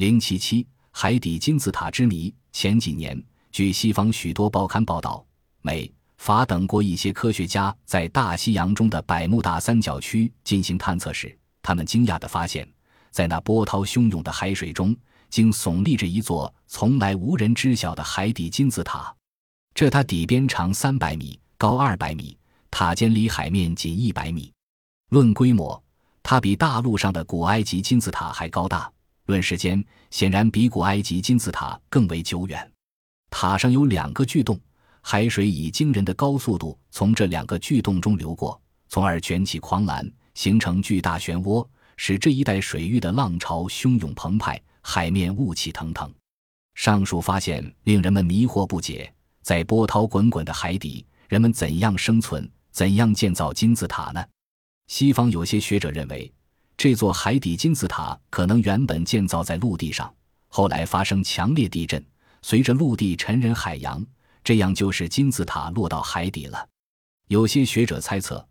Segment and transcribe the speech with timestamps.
[0.00, 2.34] 零七七海底金字塔之谜。
[2.52, 5.22] 前几年，据西方许多报刊报道，
[5.60, 12.66] 美、法等国一些科学家在大西洋中的百慕大三角区进行探测时，他们惊讶地发现，
[13.10, 14.96] 在那波涛汹涌的海水中，
[15.28, 19.14] 竟耸立着一座从来无人知晓的海底金字塔。
[19.74, 22.34] 这它底边长三百米，高二百米，
[22.70, 24.50] 塔尖离海面仅一百米。
[25.10, 25.84] 论规模，
[26.22, 28.90] 它比大陆上的古埃及金字塔还高大。
[29.26, 32.70] 论时间，显然比古埃及金字塔更为久远。
[33.30, 34.58] 塔上有两个巨洞，
[35.00, 46.12] 海水以惊人的高速度从这两个巨洞中流过，从而卷起狂澜，形成巨大漩涡，使这一带水域的浪潮汹涌澎湃，海面雾气腾腾。
[46.74, 49.12] 上述发现令人们迷惑不解：
[49.42, 52.50] 在波涛滚滚的海底，人们怎样生存？
[52.72, 54.24] 怎样建造金字塔呢？
[54.86, 56.32] 西方有些学者认为。
[56.82, 60.10] 这座海底金字塔可能原本建造在陆地上，
[60.48, 62.02] 后来发生强烈地震，
[62.40, 64.02] 随着陆地沉人海洋，
[64.42, 66.66] 这样就是金字塔落到海底了。
[67.28, 68.42] 有些学者猜测，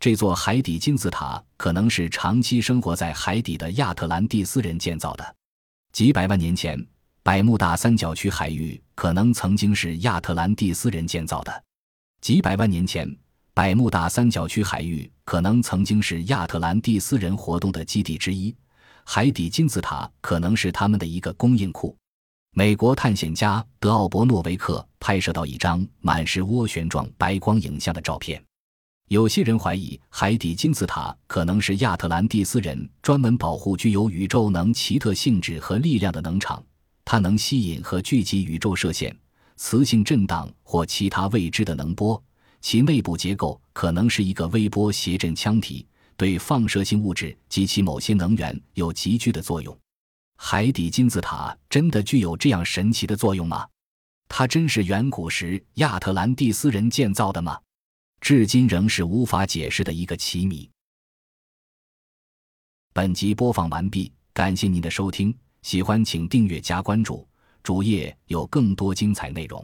[0.00, 5.36] 这座海底金字塔可能是长期生活在海底的亚特兰蒂斯人建造的。
[5.92, 6.82] 几百万年前，
[7.22, 11.64] 百慕大三角区海域可能曾经是亚特兰蒂斯人建造的。
[12.22, 13.14] 几百万年前。
[13.54, 18.52] 百慕大三角区海域可能曾经是亚特兰蒂斯人活动的基地之一，
[19.04, 21.96] 海底金字塔可能是他们的一个供应库。
[22.50, 28.42] 美国探险家德奥伯诺维克拍摄到一张满是涡旋状白光影像的照片。
[29.08, 36.60] 有些人怀疑海底金字塔可能是亚特兰蒂斯人专门保护具有宇宙能奇特性质和力量的能场，
[37.04, 39.16] 它能吸引和聚集宇宙射线、
[39.54, 42.20] 磁性震荡或其他未知的能波。
[42.64, 49.78] 其内部结构可能是一个微波谐振腔体，对放射性物质及其某些能源有急剧的作用。
[50.38, 53.68] 海底金字塔真的具有这样神奇的作用吗？
[54.28, 57.60] 它真是远古时亚特兰蒂斯人建造的吗？
[58.22, 60.66] 至今仍是无法解释的一个奇谜。
[62.94, 67.28] 本集播放完毕，感谢您的收听，喜欢请订阅加关注，
[67.62, 69.62] 主页有更多精彩内容。